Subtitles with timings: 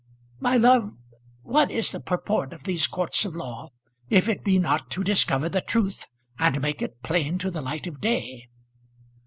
[0.39, 0.95] My love,
[1.43, 3.69] what is the purport of these courts of law
[4.09, 6.07] if it be not to discover the truth,
[6.39, 8.47] and make it plain to the light of day?"